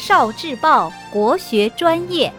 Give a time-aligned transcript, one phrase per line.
[0.00, 2.32] 少智报国学专业，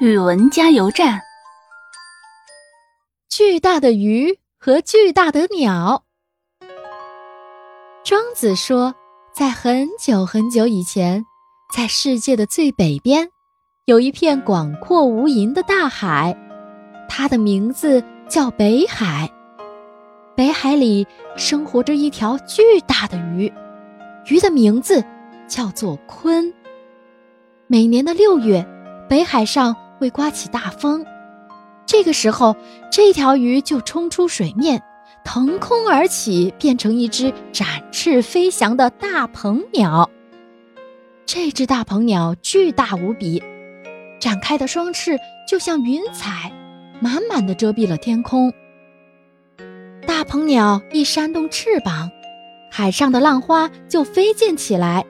[0.00, 1.18] 语文加油站。
[3.30, 6.04] 巨大的鱼和巨大的鸟。
[8.04, 8.94] 庄子说，
[9.34, 11.24] 在很久很久以前，
[11.74, 13.30] 在世界的最北边，
[13.86, 16.36] 有一片广阔无垠的大海，
[17.08, 19.32] 它的名字叫北海。
[20.40, 23.52] 北海里生活着一条巨大的鱼，
[24.24, 25.04] 鱼的名字
[25.46, 26.54] 叫做鲲。
[27.66, 28.66] 每年的六月，
[29.06, 31.04] 北海上会刮起大风，
[31.84, 32.56] 这个时候，
[32.90, 34.82] 这条鱼就冲出水面，
[35.26, 40.08] 腾空而起，变成一只展翅飞翔的大鹏鸟。
[41.26, 43.42] 这只大鹏鸟巨大无比，
[44.18, 46.50] 展开的双翅就像云彩，
[46.98, 48.50] 满满的遮蔽了天空。
[50.20, 52.10] 大鹏鸟一扇动翅膀，
[52.70, 55.06] 海上的浪花就飞溅起来，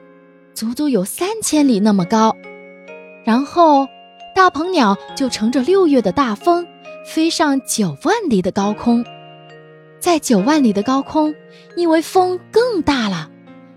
[0.53, 2.33] 足足有三千里那么高。
[3.25, 3.89] 然后，
[4.33, 6.65] 大鹏鸟就乘着六月的大风，
[7.05, 9.03] 飞上九万里的高空。
[9.99, 11.35] 在九万里的高空，
[11.75, 13.29] 因为风更大了，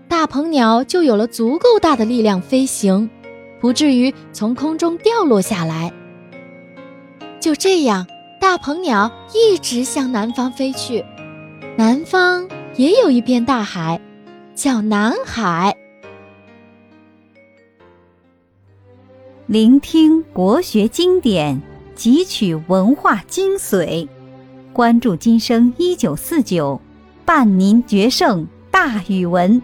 [0.07, 3.09] 大鹏鸟就有了足够大的力量飞行，
[3.59, 5.91] 不至于从空中掉落下来。
[7.41, 8.07] 就这样，
[8.39, 11.03] 大鹏鸟一直向南方飞去。
[11.77, 13.99] 南方也有一片大海，
[14.55, 15.75] 叫南海。
[19.45, 21.61] 聆听国学经典，
[21.93, 24.07] 汲取文化精髓，
[24.71, 26.79] 关注今生一九四九，
[27.25, 29.61] 伴您决胜大语文。